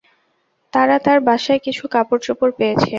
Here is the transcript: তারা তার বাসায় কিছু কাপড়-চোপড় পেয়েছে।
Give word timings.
তারা 0.73 0.95
তার 1.05 1.19
বাসায় 1.27 1.61
কিছু 1.65 1.83
কাপড়-চোপড় 1.93 2.53
পেয়েছে। 2.59 2.89